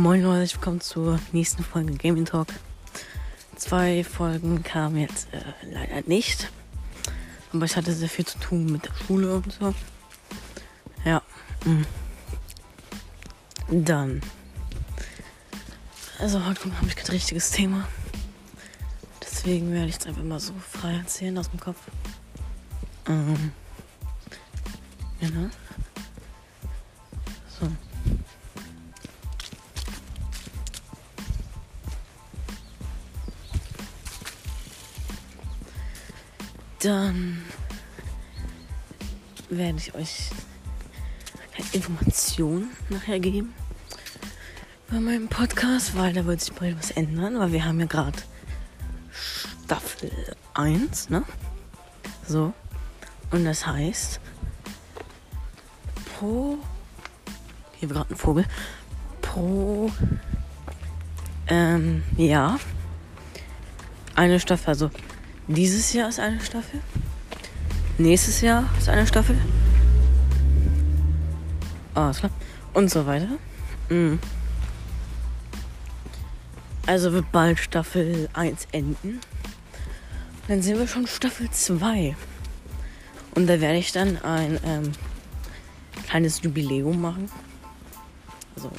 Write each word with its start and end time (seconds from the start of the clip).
Moin 0.00 0.22
Leute, 0.22 0.54
willkommen 0.54 0.80
zur 0.80 1.20
nächsten 1.32 1.62
Folge 1.62 1.92
Gaming 1.92 2.24
Talk. 2.24 2.48
Zwei 3.56 4.02
Folgen 4.02 4.62
kamen 4.62 4.96
jetzt 4.96 5.28
äh, 5.34 5.42
leider 5.70 6.00
nicht. 6.08 6.50
Aber 7.52 7.66
ich 7.66 7.76
hatte 7.76 7.92
sehr 7.92 8.08
viel 8.08 8.24
zu 8.24 8.38
tun 8.38 8.64
mit 8.72 8.86
der 8.86 8.94
Schule 8.94 9.34
und 9.34 9.52
so. 9.52 9.74
Ja. 11.04 11.20
Mh. 11.66 11.84
Dann. 13.68 14.22
Also 16.18 16.46
heute 16.46 16.74
habe 16.74 16.86
ich 16.86 16.96
kein 16.96 17.10
richtiges 17.10 17.50
Thema. 17.50 17.86
Deswegen 19.22 19.70
werde 19.70 19.88
ich 19.88 19.96
jetzt 19.96 20.06
einfach 20.06 20.22
mal 20.22 20.40
so 20.40 20.54
frei 20.66 20.94
erzählen 20.94 21.36
aus 21.36 21.50
dem 21.50 21.60
Kopf. 21.60 21.76
Ähm. 23.06 23.52
Genau. 25.20 25.50
Dann 36.80 37.42
werde 39.50 39.78
ich 39.78 39.94
euch 39.94 40.30
Informationen 41.72 42.70
nachher 42.88 43.20
geben 43.20 43.52
bei 44.90 44.98
meinem 44.98 45.28
Podcast, 45.28 45.96
weil 45.96 46.14
da 46.14 46.24
wird 46.24 46.40
sich 46.40 46.52
bald 46.54 46.78
was 46.78 46.90
ändern, 46.90 47.38
weil 47.38 47.52
wir 47.52 47.64
haben 47.64 47.78
ja 47.80 47.86
gerade 47.86 48.18
Staffel 49.12 50.10
1, 50.54 51.10
ne? 51.10 51.22
So. 52.26 52.54
Und 53.30 53.44
das 53.44 53.66
heißt, 53.66 54.18
pro. 56.18 56.58
Hier 57.78 57.90
war 57.90 57.96
gerade 57.98 58.14
ein 58.14 58.16
Vogel. 58.16 58.44
Pro. 59.20 59.92
Ähm, 61.46 62.02
ja. 62.16 62.58
Eine 64.14 64.40
Staffel, 64.40 64.68
also 64.70 64.90
dieses 65.56 65.92
Jahr 65.92 66.08
ist 66.08 66.20
eine 66.20 66.40
Staffel. 66.40 66.80
Nächstes 67.98 68.40
Jahr 68.40 68.68
ist 68.78 68.88
eine 68.88 69.06
Staffel. 69.06 69.36
Ah, 71.94 72.12
klar. 72.12 72.30
Und 72.72 72.90
so 72.90 73.04
weiter. 73.04 73.28
Mhm. 73.88 74.18
Also 76.86 77.12
wird 77.12 77.30
bald 77.32 77.58
Staffel 77.58 78.28
1 78.32 78.68
enden. 78.72 79.20
Dann 80.48 80.62
sehen 80.62 80.78
wir 80.78 80.88
schon 80.88 81.06
Staffel 81.06 81.50
2. 81.50 82.16
Und 83.34 83.46
da 83.46 83.60
werde 83.60 83.78
ich 83.78 83.92
dann 83.92 84.20
ein 84.22 84.58
ähm, 84.64 84.92
kleines 86.06 86.42
Jubiläum 86.42 87.00
machen. 87.00 87.30
Also 88.56 88.70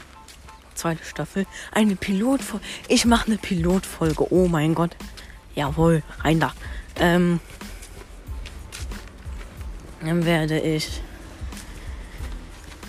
zweite 0.74 1.04
Staffel. 1.04 1.46
Eine 1.72 1.96
Pilotfolge. 1.96 2.66
Ich 2.88 3.06
mache 3.06 3.28
eine 3.28 3.38
Pilotfolge. 3.38 4.34
Oh 4.34 4.48
mein 4.48 4.74
Gott. 4.74 4.96
Jawohl, 5.56 6.04
rein 6.20 6.40
da. 6.40 6.54
Ähm, 7.00 7.40
dann 10.02 10.26
werde 10.26 10.60
ich 10.60 11.02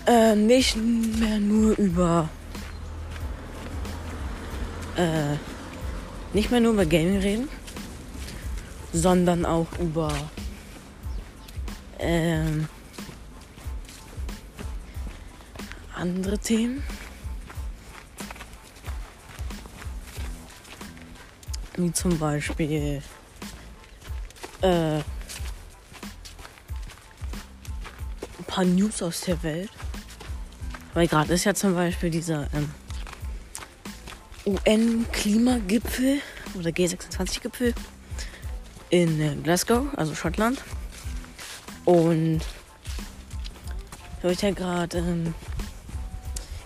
äh, 0.06 0.34
nicht 0.34 0.76
mehr 0.76 1.38
nur 1.38 1.76
über 1.78 2.28
äh, 4.96 5.36
nicht 6.32 6.50
mehr 6.50 6.60
nur 6.60 6.72
über 6.72 6.86
Gaming 6.86 7.18
reden, 7.18 7.48
sondern 8.92 9.44
auch 9.44 9.66
über 9.78 10.12
ähm, 11.98 12.68
andere 15.94 16.38
Themen. 16.38 16.82
Wie 21.82 21.92
zum 21.92 22.16
Beispiel 22.16 23.02
äh, 24.60 24.98
ein 24.98 25.04
paar 28.46 28.64
News 28.64 29.02
aus 29.02 29.22
der 29.22 29.42
Welt. 29.42 29.70
Weil 30.94 31.08
gerade 31.08 31.32
ist 31.34 31.42
ja 31.42 31.54
zum 31.54 31.74
Beispiel 31.74 32.10
dieser 32.10 32.46
ähm, 32.54 32.70
UN-Klimagipfel 34.46 36.20
oder 36.54 36.70
G26-Gipfel 36.70 37.74
in 38.90 39.20
äh, 39.20 39.34
Glasgow, 39.42 39.86
also 39.96 40.14
Schottland. 40.14 40.62
Und 41.84 42.42
da 44.20 44.28
wird 44.28 44.42
ja 44.42 44.52
gerade 44.52 44.98
ähm, 44.98 45.34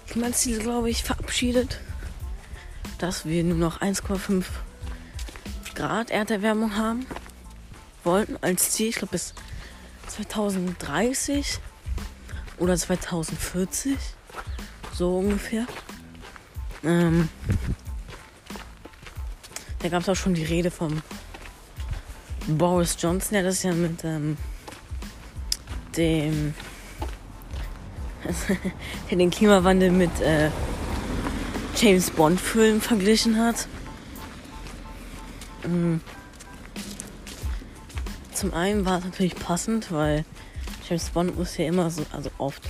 Klimaziel, 0.08 0.58
glaube 0.58 0.90
ich, 0.90 1.04
verabschiedet, 1.04 1.80
dass 2.98 3.24
wir 3.24 3.44
nur 3.44 3.56
noch 3.56 3.80
1,5 3.80 4.44
Grad 5.76 6.10
Erderwärmung 6.10 6.74
haben 6.74 7.06
wollten 8.02 8.38
als 8.40 8.72
Ziel. 8.72 8.88
Ich 8.88 8.96
glaube 8.96 9.12
bis 9.12 9.34
2030 10.08 11.58
oder 12.58 12.76
2040. 12.76 13.96
So 14.94 15.18
ungefähr. 15.18 15.66
Ähm, 16.82 17.28
da 19.80 19.88
gab 19.88 20.02
es 20.02 20.08
auch 20.08 20.16
schon 20.16 20.32
die 20.32 20.44
Rede 20.44 20.70
vom 20.70 21.02
Boris 22.46 22.96
Johnson, 22.98 23.34
der 23.34 23.42
das 23.42 23.62
ja 23.62 23.72
mit 23.72 24.02
ähm, 24.04 24.38
dem 25.96 26.54
den 29.10 29.30
Klimawandel 29.30 29.90
mit 29.90 30.20
äh, 30.20 30.50
James 31.76 32.10
Bond 32.10 32.40
Filmen 32.40 32.80
verglichen 32.80 33.38
hat. 33.38 33.68
Mhm. 35.66 36.00
Zum 38.32 38.52
einen 38.52 38.84
war 38.84 38.98
es 38.98 39.04
natürlich 39.04 39.34
passend, 39.34 39.90
weil 39.90 40.24
James 40.88 41.10
Bond 41.10 41.38
muss 41.38 41.56
ja 41.56 41.66
immer 41.66 41.90
so, 41.90 42.04
also 42.12 42.30
oft 42.38 42.62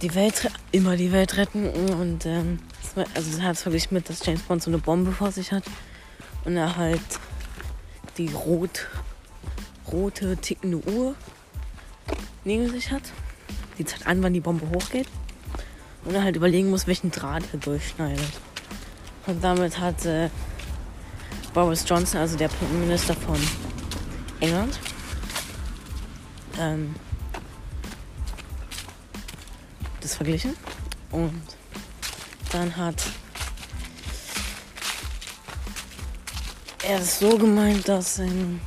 die 0.00 0.14
Welt, 0.14 0.50
immer 0.70 0.96
die 0.96 1.12
Welt 1.12 1.36
retten 1.36 1.68
und 1.68 2.26
ähm, 2.26 2.58
also 3.14 3.38
er 3.38 3.44
hat 3.44 3.56
es 3.56 3.62
verglichen 3.62 3.94
mit, 3.94 4.08
dass 4.08 4.24
James 4.24 4.42
Bond 4.42 4.62
so 4.62 4.70
eine 4.70 4.78
Bombe 4.78 5.12
vor 5.12 5.32
sich 5.32 5.52
hat 5.52 5.64
und 6.44 6.56
er 6.56 6.76
halt 6.76 7.00
die 8.18 8.28
rot, 8.28 8.88
rote 9.90 10.36
tickende 10.36 10.78
Uhr 10.78 11.14
neben 12.44 12.70
sich 12.70 12.90
hat. 12.90 13.02
Die 13.78 13.84
zeigt 13.84 14.06
an, 14.06 14.22
wann 14.22 14.34
die 14.34 14.40
Bombe 14.40 14.68
hochgeht 14.70 15.08
und 16.04 16.14
er 16.14 16.22
halt 16.22 16.36
überlegen 16.36 16.70
muss, 16.70 16.86
welchen 16.86 17.10
Draht 17.10 17.44
er 17.52 17.58
durchschneidet. 17.58 18.32
Und 19.26 19.42
damit 19.42 19.78
hat 19.78 20.04
äh, 20.04 20.30
Boris 21.54 21.84
Johnson, 21.86 22.20
also 22.20 22.36
der 22.36 22.48
Premierminister 22.48 23.14
von 23.14 23.38
England, 24.40 24.78
ähm, 26.58 26.94
das 30.00 30.14
verglichen. 30.14 30.56
Und 31.10 31.42
dann 32.52 32.74
hat 32.74 33.02
er 36.84 36.98
es 37.00 37.18
so 37.18 37.36
gemeint, 37.36 37.86
dass 37.86 38.18
ähm, 38.18 38.60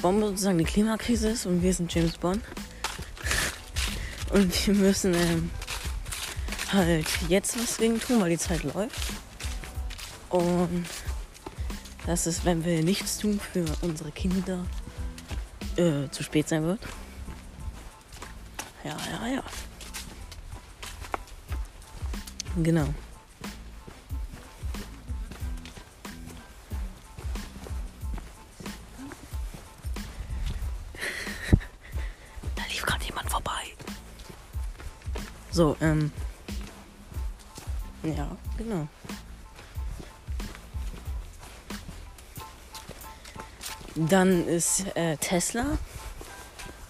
Bombe 0.00 0.28
sozusagen 0.28 0.58
die 0.58 0.64
Klimakrise 0.64 1.30
ist 1.30 1.46
und 1.46 1.62
wir 1.62 1.74
sind 1.74 1.92
James 1.92 2.16
Bond. 2.16 2.42
Und 4.32 4.66
wir 4.66 4.74
müssen 4.74 5.12
ähm, 5.12 5.50
halt 6.72 7.06
jetzt 7.28 7.60
was 7.60 7.78
gegen 7.78 8.00
tun, 8.00 8.20
weil 8.20 8.30
die 8.30 8.38
Zeit 8.38 8.62
läuft. 8.62 9.12
Und 10.28 10.86
dass 12.10 12.26
es, 12.26 12.44
wenn 12.44 12.64
wir 12.64 12.82
nichts 12.82 13.18
tun 13.18 13.38
für 13.38 13.64
unsere 13.82 14.10
Kinder, 14.10 14.66
äh, 15.76 16.08
zu 16.10 16.24
spät 16.24 16.48
sein 16.48 16.64
wird. 16.64 16.80
Ja, 18.82 18.96
ja, 19.12 19.28
ja. 19.28 19.44
Genau. 22.56 22.86
da 32.56 32.62
lief 32.70 32.84
gerade 32.84 33.04
jemand 33.04 33.30
vorbei. 33.30 33.76
So, 35.52 35.76
ähm. 35.80 36.10
Ja, 38.02 38.36
genau. 38.58 38.88
Dann 44.08 44.48
ist 44.48 44.86
äh, 44.96 45.18
Tesla. 45.18 45.76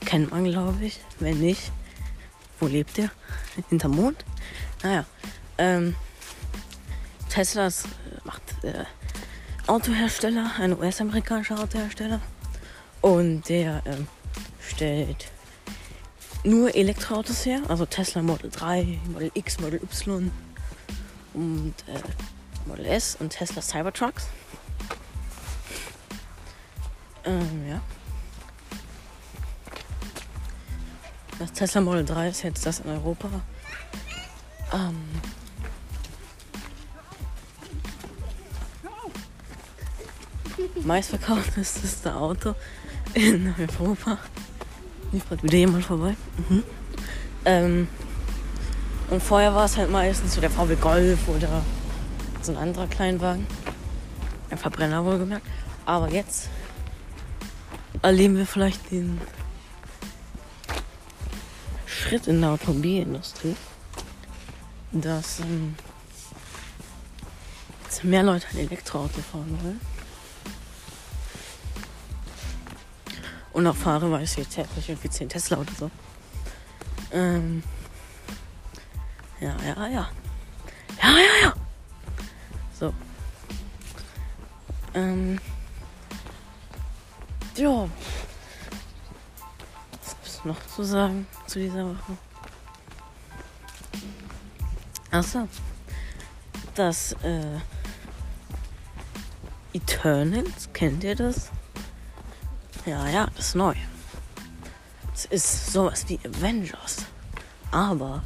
Kennt 0.04 0.30
man, 0.30 0.44
glaube 0.44 0.84
ich. 0.84 1.00
Wenn 1.18 1.40
nicht, 1.40 1.72
wo 2.60 2.68
lebt 2.68 2.98
der? 2.98 3.10
Hinterm 3.68 3.96
Mond? 3.96 4.24
Naja. 4.84 5.04
Ähm, 5.58 5.96
Tesla 7.28 7.66
ist, 7.66 7.86
macht 8.22 8.42
äh, 8.62 8.84
Autohersteller, 9.66 10.52
ein 10.58 10.78
US-amerikanischer 10.78 11.58
Autohersteller. 11.58 12.20
Und 13.00 13.48
der 13.48 13.82
ähm, 13.86 14.06
stellt 14.60 15.32
nur 16.44 16.72
Elektroautos 16.74 17.44
her. 17.44 17.60
Also 17.66 17.86
Tesla 17.86 18.22
Model 18.22 18.50
3, 18.50 19.00
Model 19.12 19.32
X, 19.34 19.58
Model 19.58 19.82
Y 19.82 20.30
und 21.34 21.74
äh, 21.88 22.68
Model 22.68 22.86
S 22.86 23.16
und 23.18 23.30
Tesla 23.30 23.62
Cybertrucks. 23.62 24.28
Ähm, 27.25 27.69
ja. 27.69 27.81
Das 31.38 31.52
Tesla 31.52 31.81
Model 31.81 32.05
3 32.05 32.28
ist 32.28 32.43
jetzt 32.43 32.67
das 32.67 32.81
in 32.81 32.90
Europa. 32.90 33.28
Ähm, 34.72 35.20
meistverkaufteste 40.84 42.14
Auto 42.14 42.55
in 43.14 43.55
Europa. 43.58 44.19
Lief 45.12 45.28
gerade 45.28 45.43
wieder 45.43 45.58
jemand 45.58 45.84
vorbei. 45.84 46.17
Mhm. 46.49 46.62
Ähm, 47.44 47.88
und 49.11 49.22
vorher 49.22 49.55
war 49.55 49.64
es 49.64 49.76
halt 49.76 49.90
meistens 49.90 50.34
so 50.34 50.40
der 50.40 50.50
VW 50.50 50.76
Golf 50.76 51.26
oder 51.28 51.62
so 52.43 52.52
ein 52.52 52.58
anderer 52.58 52.87
Kleinwagen. 52.87 53.46
Ein 54.50 54.58
Verbrenner 54.58 55.05
wohlgemerkt. 55.05 55.46
Aber 55.87 56.11
jetzt 56.11 56.49
erleben 58.02 58.37
wir 58.37 58.47
vielleicht 58.47 58.91
den 58.91 59.20
Schritt 61.87 62.26
in 62.26 62.41
der 62.41 62.50
Automobilindustrie, 62.50 63.56
dass 64.93 65.41
ähm, 65.41 65.75
mehr 68.02 68.23
Leute 68.23 68.47
ein 68.52 68.58
Elektroauto 68.58 69.20
fahren 69.20 69.58
wollen. 69.62 69.81
Und 73.52 73.67
auch 73.67 73.76
fahre, 73.76 74.11
weil 74.11 74.25
ich 74.25 74.37
jetzt 74.37 74.55
täglich 74.55 74.88
irgendwie 74.88 75.11
10 75.11 75.29
Tesla 75.29 75.58
oder 75.58 75.73
so. 75.79 75.91
Ähm, 77.12 77.62
ja, 79.41 79.56
ja, 79.67 79.87
ja. 79.88 80.11
Ja, 81.03 81.11
ja, 81.11 81.43
ja. 81.43 81.55
So. 82.79 82.94
Ähm. 84.94 85.38
Ja. 87.60 87.86
Was 89.92 90.14
gibt's 90.14 90.44
noch 90.46 90.66
zu 90.74 90.82
sagen 90.82 91.26
zu 91.46 91.58
dieser 91.58 91.84
Woche? 91.84 92.16
Achso. 95.10 95.46
Das, 96.74 97.12
äh. 97.22 97.58
Eternals, 99.74 100.70
kennt 100.72 101.04
ihr 101.04 101.14
das? 101.14 101.50
Ja, 102.86 103.06
ja, 103.10 103.28
das 103.36 103.48
ist 103.48 103.54
neu. 103.56 103.74
Es 105.14 105.26
ist 105.26 105.72
sowas 105.74 106.06
wie 106.08 106.18
Avengers. 106.24 107.04
Aber. 107.72 108.22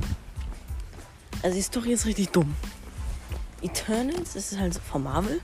Also 1.42 1.56
die 1.56 1.62
Story 1.62 1.92
ist 1.94 2.06
richtig 2.06 2.28
dumm. 2.31 2.54
Eternals 3.62 4.36
ist 4.36 4.56
halt 4.56 4.75
so 4.75 4.81
von 4.81 5.02
Marvel. 5.02 5.40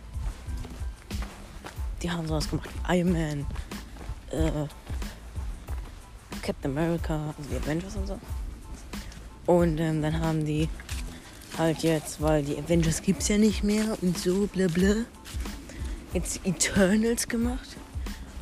Die 2.03 2.11
haben 2.11 2.29
sowas 2.29 2.49
gemacht 2.49 2.71
wie 2.87 2.99
Iron 2.99 3.13
Man, 3.13 3.47
äh, 4.31 4.67
Captain 6.43 6.71
America, 6.71 7.35
also 7.37 7.51
die 7.51 7.57
Avengers 7.57 7.97
und 7.97 8.07
so. 8.07 8.19
Und 9.47 9.79
ähm, 9.79 10.03
dann 10.03 10.21
haben 10.21 10.45
die 10.45 10.69
halt 11.59 11.83
jetzt, 11.83 12.21
weil 12.23 12.43
die 12.43 12.57
Avengers 12.57 13.03
gibt 13.03 13.23
es 13.23 13.29
ja 13.29 13.39
nicht 13.39 13.65
mehr 13.65 13.97
und 14.01 14.17
so, 14.17 14.47
bla 14.47 14.67
bla, 14.69 14.95
jetzt 16.13 16.41
Eternals 16.45 17.29
gemacht. 17.29 17.77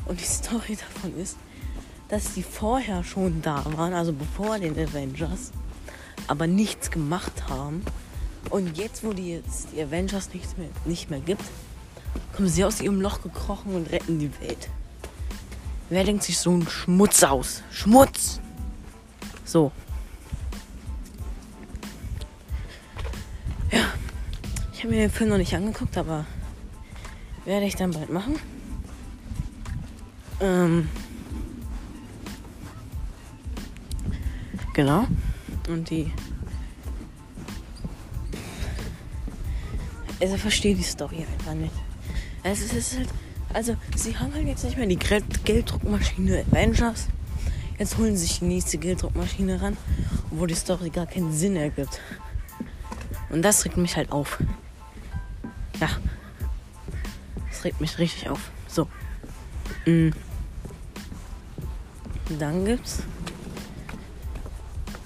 Und 0.05 0.19
die 0.19 0.25
Story 0.25 0.75
davon 0.75 1.17
ist, 1.19 1.37
dass 2.07 2.33
die 2.33 2.43
vorher 2.43 3.03
schon 3.03 3.41
da 3.41 3.63
waren, 3.77 3.93
also 3.93 4.13
bevor 4.13 4.57
den 4.57 4.73
Avengers, 4.73 5.51
aber 6.27 6.47
nichts 6.47 6.89
gemacht 6.91 7.47
haben. 7.47 7.83
Und 8.49 8.77
jetzt, 8.77 9.03
wo 9.03 9.13
die 9.13 9.33
jetzt 9.33 9.67
die 9.73 9.81
Avengers 9.81 10.33
nicht 10.33 10.57
mehr, 10.57 10.69
nicht 10.85 11.09
mehr 11.09 11.19
gibt, 11.19 11.43
kommen 12.35 12.49
sie 12.49 12.63
aus 12.65 12.81
ihrem 12.81 13.01
Loch 13.01 13.21
gekrochen 13.21 13.75
und 13.75 13.91
retten 13.91 14.17
die 14.17 14.31
Welt. 14.41 14.69
Wer 15.89 16.03
denkt 16.03 16.23
sich 16.23 16.37
so 16.37 16.51
einen 16.51 16.69
Schmutz 16.69 17.23
aus? 17.23 17.63
Schmutz! 17.71 18.39
So. 19.43 19.71
Ja. 23.71 23.85
Ich 24.71 24.83
habe 24.83 24.89
mir 24.89 25.01
den 25.01 25.09
Film 25.09 25.31
noch 25.31 25.37
nicht 25.37 25.55
angeguckt, 25.55 25.97
aber 25.97 26.25
werde 27.45 27.65
ich 27.65 27.75
dann 27.75 27.91
bald 27.91 28.11
machen. 28.11 28.39
Ähm. 30.39 30.87
Genau. 34.75 35.07
Und 35.67 35.89
die. 35.89 36.11
Also 40.21 40.37
verstehe 40.37 40.75
die 40.75 40.83
Story 40.83 41.25
einfach 41.33 41.55
nicht. 41.55 41.73
Also 42.43 42.65
es 42.65 42.73
ist 42.73 42.97
halt. 42.97 43.09
Also, 43.53 43.75
sie 43.95 44.17
haben 44.17 44.33
halt 44.33 44.47
jetzt 44.47 44.63
nicht 44.63 44.77
mehr 44.77 44.85
die 44.85 44.97
Gelddruckmaschine 44.97 46.45
Avengers. 46.51 47.07
Jetzt 47.79 47.97
holen 47.97 48.15
sie 48.15 48.25
sich 48.25 48.39
die 48.39 48.45
nächste 48.45 48.77
Gelddruckmaschine 48.77 49.61
ran, 49.61 49.77
wo 50.29 50.45
die 50.45 50.53
Story 50.53 50.89
gar 50.89 51.07
keinen 51.07 51.33
Sinn 51.33 51.55
ergibt. 51.55 51.99
Und 53.29 53.41
das 53.41 53.65
regt 53.65 53.77
mich 53.77 53.95
halt 53.95 54.11
auf. 54.11 54.39
Ja. 55.79 55.89
Das 57.49 57.63
regt 57.63 57.81
mich 57.81 57.97
richtig 57.97 58.29
auf. 58.29 58.51
So. 58.67 58.87
Mhm. 59.85 60.13
Dann 62.37 62.65
gibt's. 62.65 63.03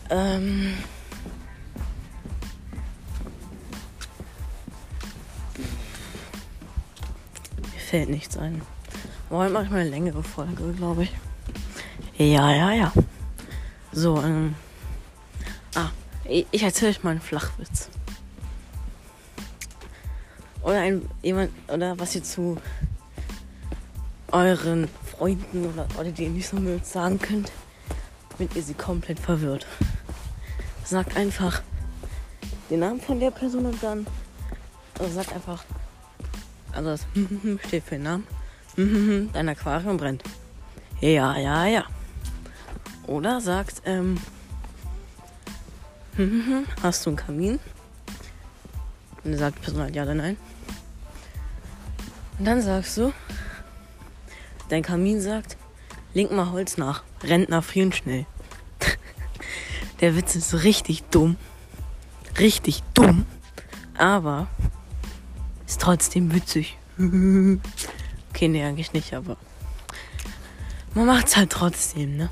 Ähm. 0.09 0.73
Fällt 7.93 8.09
nichts 8.09 8.37
ein. 8.37 8.59
Heute 9.29 9.53
mache 9.53 9.65
ich 9.65 9.69
mal 9.69 9.81
eine 9.81 9.89
längere 9.91 10.23
Folge, 10.23 10.73
glaube 10.73 11.03
ich. 11.03 11.11
Ja, 12.17 12.51
ja, 12.51 12.71
ja. 12.71 12.91
So, 13.91 14.19
ähm. 14.19 14.55
Ah, 15.75 15.89
ich 16.25 16.63
erzähle 16.63 16.89
euch 16.89 17.03
mal 17.03 17.11
einen 17.11 17.21
Flachwitz. 17.21 17.89
Oder 20.63 20.79
ein 20.79 21.07
jemand 21.21 21.51
oder 21.67 21.99
was 21.99 22.15
ihr 22.15 22.23
zu 22.23 22.57
euren 24.31 24.87
Freunden 25.15 25.67
oder 25.67 25.87
Leute, 25.95 26.13
die 26.13 26.23
ihr 26.23 26.29
nicht 26.31 26.47
so 26.47 26.55
mögt, 26.55 26.87
sagen 26.87 27.19
könnt, 27.19 27.51
wenn 28.39 28.49
ihr 28.55 28.63
sie 28.63 28.73
komplett 28.73 29.19
verwirrt. 29.19 29.67
Sagt 30.83 31.15
einfach 31.15 31.61
den 32.71 32.79
Namen 32.79 32.99
von 32.99 33.19
der 33.19 33.29
Person 33.29 33.67
und 33.67 33.83
dann 33.83 34.07
also 34.97 35.13
sagt 35.13 35.31
einfach, 35.31 35.63
also 36.73 36.89
das 36.89 37.05
steht 37.67 37.83
für 37.83 37.95
den 37.95 38.03
Namen, 38.03 38.27
dein 39.33 39.49
Aquarium 39.49 39.97
brennt. 39.97 40.23
Ja, 40.99 41.37
ja, 41.37 41.65
ja. 41.65 41.85
Oder 43.07 43.41
sagt, 43.41 43.81
ähm, 43.85 44.17
hast 46.81 47.05
du 47.05 47.09
einen 47.11 47.17
Kamin? 47.17 47.59
Und 49.23 49.31
dann 49.31 49.37
sagt 49.37 49.57
die 49.57 49.61
Person 49.61 49.81
halt 49.81 49.95
ja 49.95 50.03
oder 50.03 50.15
nein. 50.15 50.37
Und 52.39 52.45
dann 52.45 52.61
sagst 52.61 52.97
du, 52.97 53.13
Dein 54.73 54.81
Kamin 54.81 55.21
sagt, 55.21 55.55
link 56.15 56.31
mal 56.31 56.51
Holz 56.51 56.77
nach. 56.77 57.03
Rentner 57.23 57.61
frieren 57.61 57.93
schnell. 57.93 58.25
Der 60.01 60.15
Witz 60.15 60.35
ist 60.35 60.63
richtig 60.63 61.03
dumm. 61.03 61.37
Richtig 62.39 62.81
dumm. 62.95 63.27
Aber 63.97 64.47
trotzdem 65.83 66.33
witzig. 66.33 66.77
okay, 66.97 68.47
nee, 68.47 68.63
eigentlich 68.63 68.93
nicht, 68.93 69.13
aber 69.13 69.35
man 70.93 71.05
macht's 71.05 71.35
halt 71.35 71.49
trotzdem, 71.49 72.15
ne? 72.15 72.29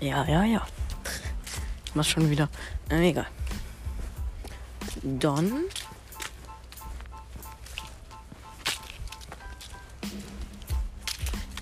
Ja, 0.00 0.24
ja, 0.28 0.44
ja. 0.44 0.64
Ich 1.84 1.94
mach 1.96 2.04
schon 2.04 2.30
wieder. 2.30 2.48
Äh, 2.90 3.08
egal. 3.08 3.26
Dann 5.02 5.64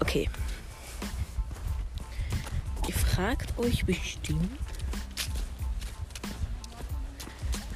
Okay. 0.01 0.29
Ihr 2.87 2.95
fragt 2.95 3.57
euch 3.59 3.87
bestimmt. 3.87 4.59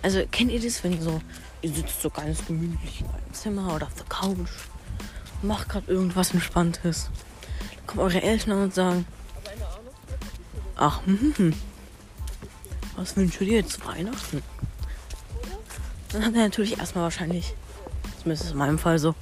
Also 0.03 0.25
kennt 0.31 0.51
ihr 0.51 0.61
das, 0.61 0.85
wenn 0.85 1.01
so, 1.01 1.23
ihr 1.63 1.73
sitzt 1.73 2.03
so 2.03 2.11
ganz 2.11 2.45
gemütlich 2.47 3.01
in 3.01 3.07
eurem 3.07 3.33
Zimmer 3.33 3.75
oder 3.75 3.87
auf 3.87 3.95
der 3.95 4.07
Couch, 4.07 4.51
macht 5.43 5.69
gerade 5.69 5.91
irgendwas 5.91 6.33
Entspanntes. 6.33 7.11
Dann 7.77 7.87
kommen 7.87 8.01
eure 8.01 8.23
Eltern 8.23 8.63
und 8.63 8.75
sagen, 8.75 9.07
ach, 10.77 11.01
hm, 11.07 11.55
was 12.97 13.17
wünschst 13.17 13.41
du 13.41 13.45
dir 13.45 13.67
zu 13.67 13.85
Weihnachten? 13.85 14.43
Dann 16.13 16.25
hat 16.25 16.35
er 16.35 16.43
natürlich 16.43 16.79
erstmal 16.79 17.05
wahrscheinlich, 17.05 17.55
zumindest 18.23 18.51
in 18.51 18.57
meinem 18.57 18.79
Fall 18.79 18.99
so, 18.99 19.15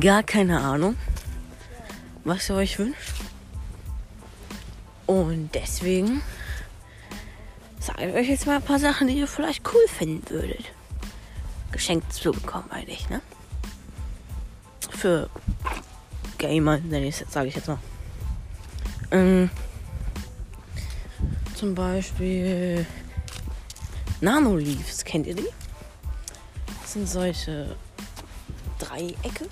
gar 0.00 0.22
keine 0.22 0.60
Ahnung 0.60 0.96
was 2.24 2.48
ihr 2.48 2.56
euch 2.56 2.78
wünscht. 2.78 3.14
Und 5.06 5.50
deswegen 5.54 6.22
sage 7.80 8.08
ich 8.08 8.14
euch 8.14 8.28
jetzt 8.28 8.46
mal 8.46 8.56
ein 8.56 8.62
paar 8.62 8.78
Sachen, 8.78 9.08
die 9.08 9.18
ihr 9.18 9.26
vielleicht 9.26 9.62
cool 9.72 9.86
finden 9.88 10.30
würdet. 10.30 10.64
Geschenkt 11.72 12.12
zu 12.12 12.32
bekommen, 12.32 12.70
eigentlich, 12.70 13.08
ne? 13.08 13.20
Für 14.90 15.28
Gamer, 16.38 16.78
nenne 16.78 17.06
ich 17.08 17.24
sage 17.28 17.48
ich 17.48 17.56
jetzt 17.56 17.68
mal. 17.68 17.78
Ähm, 19.10 19.50
zum 21.54 21.74
Beispiel 21.74 22.86
Nanoleaves, 24.20 25.04
kennt 25.04 25.26
ihr 25.26 25.34
die? 25.34 25.48
Das 26.80 26.92
sind 26.92 27.08
solche 27.08 27.76
Dreiecke 28.78 29.48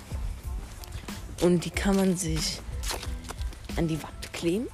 und 1.41 1.65
die 1.65 1.69
kann 1.69 1.95
man 1.95 2.15
sich 2.15 2.59
an 3.77 3.87
die 3.87 4.01
Wand 4.01 4.33
kleben. 4.33 4.67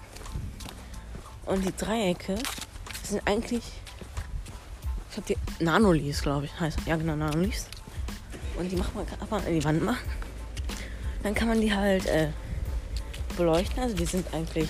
Und 1.46 1.64
die 1.64 1.76
Dreiecke 1.76 2.36
sind 3.04 3.26
eigentlich, 3.26 3.64
habe 5.18 5.28
die 5.28 5.64
Nanoleaves, 5.64 6.22
glaube 6.22 6.46
ich, 6.46 6.60
heißt 6.60 6.80
ja 6.86 6.96
genau 6.96 7.16
Nanoleaves. 7.16 7.68
Und 8.58 8.72
die 8.72 8.76
macht 8.76 8.96
man 8.96 9.06
einfach 9.20 9.46
an 9.46 9.54
die 9.54 9.64
Wand 9.64 9.84
machen. 9.84 10.10
Dann 11.24 11.34
kann 11.36 11.48
man 11.48 11.62
die 11.62 11.74
halt 11.74 12.06
äh, 12.06 12.30
beleuchten. 13.36 13.82
Also 13.82 13.96
die 13.96 14.06
sind 14.06 14.34
eigentlich 14.34 14.70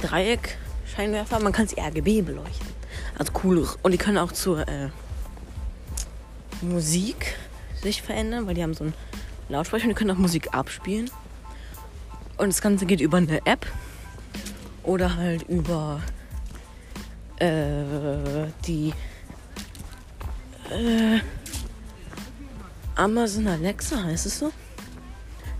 Dreieck-Scheinwerfer. 0.00 1.40
Man 1.40 1.52
kann 1.52 1.68
sie 1.68 1.78
RGB 1.78 2.22
beleuchten. 2.22 2.66
Also 3.18 3.32
cool. 3.44 3.68
Und 3.82 3.92
die 3.92 3.98
können 3.98 4.18
auch 4.18 4.32
zur 4.32 4.66
äh, 4.66 4.88
Musik 6.60 7.36
sich 7.82 8.02
verändern, 8.02 8.46
weil 8.46 8.54
die 8.54 8.62
haben 8.62 8.74
so 8.74 8.84
einen 8.84 8.94
Lautsprecher 9.48 9.84
und 9.84 9.90
die 9.90 9.94
können 9.94 10.10
auch 10.10 10.18
Musik 10.18 10.54
abspielen. 10.54 11.10
Und 12.36 12.48
das 12.48 12.60
Ganze 12.60 12.86
geht 12.86 13.00
über 13.00 13.18
eine 13.18 13.44
App 13.46 13.66
oder 14.82 15.16
halt 15.16 15.42
über 15.48 16.02
äh, 17.38 18.48
die 18.66 18.92
äh, 20.76 21.20
Amazon 22.94 23.46
Alexa, 23.46 24.02
heißt 24.02 24.26
es 24.26 24.38
so? 24.38 24.52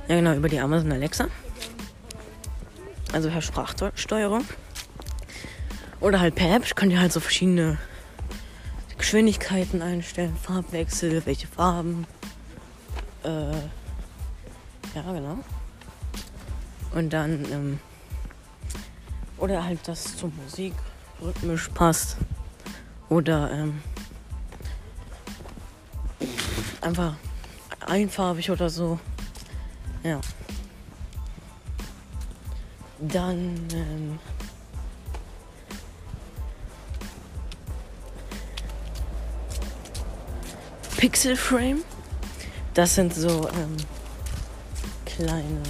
Ja, 0.08 0.16
genau, 0.16 0.34
über 0.34 0.48
die 0.48 0.60
Amazon 0.60 0.92
Alexa. 0.92 1.28
Also 3.12 3.30
per 3.30 3.42
Sprachsteuerung. 3.42 4.44
Oder 6.00 6.20
halt 6.20 6.34
per 6.34 6.54
App 6.54 6.76
könnt 6.76 6.92
ihr 6.92 7.00
halt 7.00 7.12
so 7.12 7.20
verschiedene 7.20 7.78
Geschwindigkeiten 8.98 9.82
einstellen, 9.82 10.36
Farbwechsel, 10.42 11.24
welche 11.26 11.46
Farben. 11.46 12.06
Äh, 13.24 13.52
ja, 14.94 15.12
genau. 15.12 15.38
Und 16.94 17.12
dann, 17.12 17.44
ähm, 17.52 17.80
oder 19.38 19.64
halt 19.64 19.80
das 19.86 20.16
zur 20.16 20.30
Musik 20.42 20.74
rhythmisch 21.20 21.68
passt. 21.68 22.16
Oder 23.08 23.50
ähm, 23.52 23.82
einfach 26.86 27.14
einfarbig 27.80 28.50
oder 28.50 28.70
so. 28.70 28.98
Ja. 30.02 30.20
Dann 32.98 33.68
ähm, 33.72 34.18
Pixel 40.96 41.36
Frame. 41.36 41.82
Das 42.72 42.94
sind 42.94 43.14
so 43.14 43.48
ähm, 43.48 43.76
kleine 45.04 45.62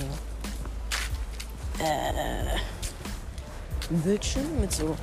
äh, 1.79 2.59
Bildschirme 3.89 4.61
mit 4.61 4.73
so 4.73 4.97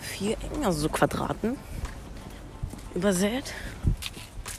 Vierecken, 0.00 0.64
also 0.64 0.80
so 0.80 0.88
Quadraten 0.88 1.56
übersät. 2.94 3.52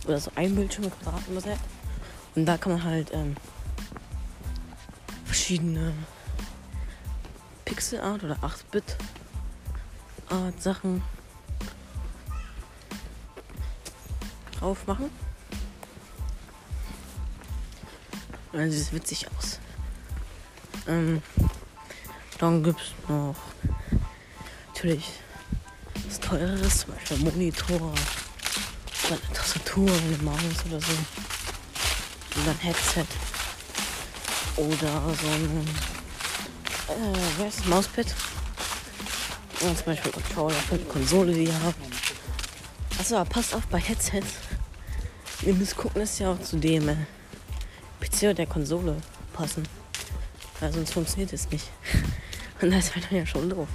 Oder 0.05 0.19
so 0.19 0.31
ein 0.35 0.55
Bildschirm 0.55 0.85
mit 0.85 0.99
Quadraten 1.01 1.31
übersät. 1.31 1.59
Und 2.35 2.45
da 2.45 2.57
kann 2.57 2.73
man 2.73 2.83
halt 2.83 3.11
ähm, 3.13 3.35
verschiedene 5.25 5.93
Pixelart 7.65 8.23
oder 8.23 8.35
8-Bit 8.37 8.97
Art 10.29 10.61
Sachen 10.61 11.03
drauf 14.59 14.85
machen. 14.87 15.09
Und 18.51 18.59
dann 18.59 18.71
sieht 18.71 18.81
es 18.81 18.93
witzig 18.93 19.27
aus. 19.37 19.59
Ähm, 20.87 21.21
dann 22.37 22.63
gibt 22.63 22.79
es 22.81 22.93
noch 23.09 23.35
natürlich 24.67 25.11
was 26.07 26.19
teureres, 26.19 26.79
zum 26.79 26.93
Beispiel 26.93 27.17
Monitor, 27.17 27.93
oder 29.07 29.17
eine 29.21 29.33
Tastatur, 29.33 29.89
eine 29.89 30.17
Maus 30.23 30.65
oder 30.67 30.79
so. 30.79 30.93
Und 32.35 32.47
dann 32.47 32.57
Headset. 32.59 33.05
Oder 34.57 35.15
so 35.21 35.27
ein 35.27 35.67
äh, 36.87 37.17
wer 37.37 37.47
ist 37.47 37.59
das 37.59 37.65
Mauspad? 37.65 38.05
Und 39.61 39.75
zum 39.75 39.85
Beispiel 39.85 40.11
Controller 40.11 40.55
für 40.55 40.77
die 40.77 40.85
Konsole, 40.85 41.33
die 41.33 41.45
ihr 41.45 41.63
habt. 41.63 41.79
Achso, 42.99 43.23
passt 43.25 43.55
auf 43.55 43.65
bei 43.67 43.79
Headsets. 43.79 44.35
Ihr 45.41 45.53
müsst 45.55 45.75
gucken, 45.75 46.01
dass 46.01 46.19
ja 46.19 46.31
auch 46.31 46.39
zu 46.39 46.57
dem 46.57 46.89
äh, 46.89 46.95
PC 47.99 48.23
oder 48.23 48.33
der 48.35 48.45
Konsole 48.45 48.97
passen. 49.33 49.67
Weil 50.59 50.73
sonst 50.73 50.93
funktioniert 50.93 51.33
es 51.33 51.49
nicht. 51.49 51.67
Und 52.61 52.71
da 52.71 52.77
ist 52.77 52.93
halt 52.93 53.11
ja 53.11 53.25
schon 53.25 53.49
doof. 53.49 53.67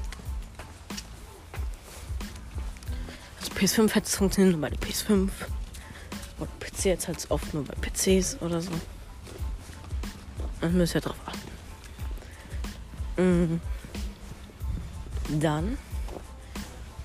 PS5 3.60 3.92
hätte 3.94 4.06
es 4.06 4.16
funktioniert 4.16 4.56
nur 4.56 4.62
bei 4.62 4.74
der 4.74 4.78
PS5. 4.78 5.28
Und 6.38 6.60
PC 6.60 6.86
jetzt 6.86 7.08
halt 7.08 7.30
oft 7.30 7.52
nur 7.52 7.62
bei 7.62 7.74
PCs 7.74 8.38
oder 8.40 8.62
so. 8.62 8.70
Dann 10.62 10.78
müsst 10.78 10.94
ihr 10.94 11.02
drauf 11.02 11.16
achten. 11.26 11.50
Mhm. 13.22 13.60
Dann 15.40 15.76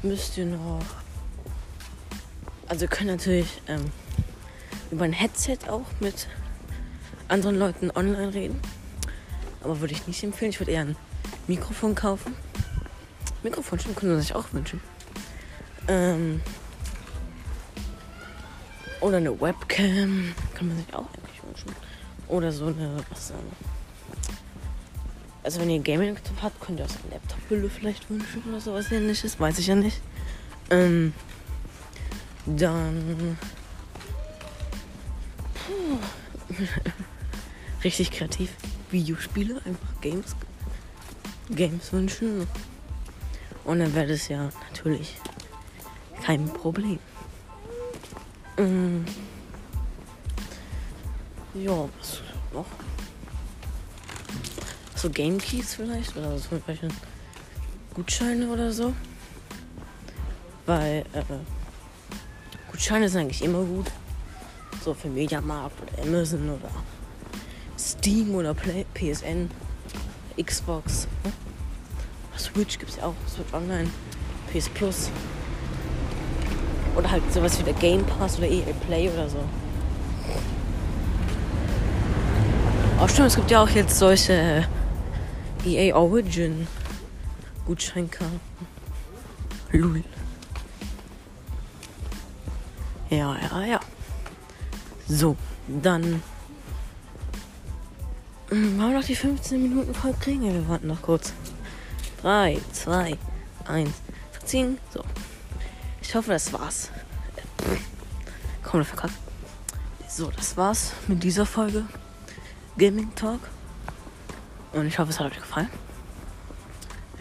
müsst 0.01 0.37
ihr 0.37 0.45
noch. 0.45 0.79
Also 2.69 2.85
ihr 2.85 2.89
könnt 2.89 3.09
natürlich 3.09 3.61
ähm, 3.67 3.91
über 4.91 5.03
ein 5.03 5.13
Headset 5.13 5.57
auch 5.67 5.85
mit 5.99 6.29
anderen 7.27 7.59
Leuten 7.59 7.91
online 7.91 8.33
reden. 8.33 8.61
Aber 9.61 9.81
würde 9.81 9.93
ich 9.93 10.07
nicht 10.07 10.23
empfehlen. 10.23 10.51
Ich 10.51 10.61
würde 10.61 10.71
eher 10.71 10.81
ein 10.81 10.95
Mikrofon 11.47 11.95
kaufen. 11.95 12.33
Mikrofon 13.43 13.77
können 13.93 14.15
Sie 14.15 14.21
sich 14.21 14.35
auch 14.35 14.53
wünschen. 14.53 14.79
Ähm, 15.87 16.41
oder 19.01 19.17
eine 19.17 19.39
Webcam 19.39 20.33
kann 20.55 20.67
man 20.67 20.77
sich 20.77 20.93
auch 20.93 21.05
eigentlich 21.05 21.43
wünschen. 21.43 21.75
Oder 22.27 22.51
so 22.51 22.67
eine, 22.67 22.97
was 23.09 23.29
ähm, 23.29 23.37
Also 25.43 25.61
wenn 25.61 25.69
ihr 25.69 25.79
Gaming-Laptop 25.79 26.41
habt, 26.41 26.59
könnt 26.59 26.79
ihr 26.79 26.85
auch 26.85 26.89
so 26.89 26.97
eine 27.03 27.13
Laptop-Hülle 27.13 27.69
vielleicht 27.69 28.09
wünschen 28.09 28.41
oder 28.49 28.59
sowas 28.59 28.91
ähnliches. 28.91 29.39
Weiß 29.39 29.59
ich 29.59 29.67
ja 29.67 29.75
nicht. 29.75 30.01
Ähm, 30.71 31.13
dann 32.45 33.37
richtig 37.83 38.11
kreativ. 38.11 38.49
Videospiele, 38.91 39.61
einfach 39.65 40.01
Games, 40.01 40.35
Games 41.49 41.91
wünschen. 41.91 42.47
Und 43.63 43.79
dann 43.79 43.93
wäre 43.93 44.07
das 44.07 44.27
ja 44.27 44.49
natürlich 44.69 45.15
kein 46.25 46.45
Problem. 46.45 46.97
Ähm, 48.57 49.05
ja, 51.53 51.87
was 51.99 52.21
noch? 52.51 52.65
So 54.95 55.09
Game 55.09 55.37
Keys 55.37 55.75
vielleicht 55.75 56.17
oder 56.17 56.37
so 56.39 56.59
welche 56.65 56.87
Gutscheine 57.93 58.47
oder 58.47 58.71
so. 58.71 58.93
Weil 60.65 61.05
äh, 61.13 61.21
Gutscheine 62.71 63.07
sind 63.07 63.21
eigentlich 63.21 63.43
immer 63.43 63.63
gut. 63.63 63.91
So 64.83 64.95
für 64.95 65.09
Mediamarkt 65.09 65.79
oder 65.81 66.01
Amazon 66.01 66.49
oder 66.49 66.71
Steam 67.77 68.33
oder 68.33 68.55
Play, 68.55 68.83
PSN, 68.95 69.51
Xbox. 70.41 71.07
Ne? 71.23 71.31
Switch 72.35 72.79
gibt 72.79 72.91
es 72.91 72.97
ja 72.97 73.03
auch, 73.03 73.15
Switch 73.27 73.53
Online, 73.53 73.89
PS 74.51 74.69
Plus. 74.69 75.11
Oder 76.95 77.11
halt 77.11 77.23
sowas 77.33 77.59
wie 77.59 77.63
der 77.63 77.73
Game 77.73 78.03
Pass 78.05 78.37
oder 78.37 78.47
EA 78.47 78.73
Play 78.87 79.09
oder 79.09 79.29
so. 79.29 79.39
Oh 83.01 83.07
stimmt, 83.07 83.27
es 83.27 83.35
gibt 83.35 83.51
ja 83.51 83.61
auch 83.61 83.69
jetzt 83.69 83.99
solche 83.99 84.65
EA 85.65 85.95
Origin 85.95 86.67
Gutscheinkarten. 87.65 88.39
Lul. 89.71 90.03
Ja, 93.09 93.35
ja, 93.51 93.65
ja. 93.65 93.79
So, 95.07 95.35
dann. 95.67 96.23
Wollen 98.49 98.77
wir 98.77 98.99
noch 98.99 99.03
die 99.03 99.15
15 99.15 99.61
Minuten 99.61 99.93
voll 99.93 100.13
kriegen? 100.19 100.43
Wir 100.43 100.67
warten 100.69 100.87
noch 100.87 101.01
kurz. 101.01 101.33
3, 102.21 102.59
2, 102.71 103.17
1. 103.65 103.89
ziehen. 104.45 104.77
So. 104.93 105.03
Ich 106.15 106.17
hoffe, 106.17 106.31
das 106.31 106.53
war's. 106.53 106.91
Komm, 108.63 108.85
verkackt. 108.85 109.15
So, 110.07 110.31
das 110.31 110.55
war's 110.55 110.93
mit 111.09 111.21
dieser 111.21 111.45
Folge 111.45 111.83
Gaming 112.77 113.13
Talk. 113.15 113.41
Und 114.71 114.87
ich 114.87 114.97
hoffe, 114.97 115.09
es 115.09 115.19
hat 115.19 115.29
euch 115.29 115.37
gefallen. 115.37 115.67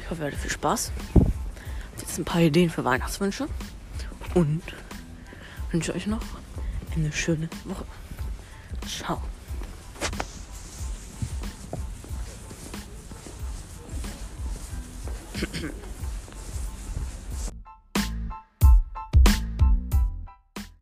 Ich 0.00 0.08
hoffe, 0.08 0.22
ihr 0.22 0.26
hattet 0.28 0.38
viel 0.38 0.52
Spaß. 0.52 0.92
Jetzt 1.98 2.18
ein 2.18 2.24
paar 2.24 2.40
Ideen 2.40 2.70
für 2.70 2.84
Weihnachtswünsche. 2.84 3.48
Und 4.34 4.62
wünsche 5.72 5.92
euch 5.92 6.06
noch 6.06 6.22
eine 6.94 7.10
schöne 7.10 7.48
Woche. 7.64 7.86
Ciao. 8.86 9.20